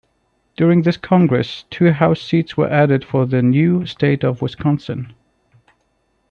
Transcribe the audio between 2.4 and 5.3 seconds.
were added for the new state of Wisconsin.